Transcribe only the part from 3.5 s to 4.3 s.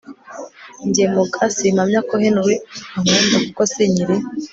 sinkiri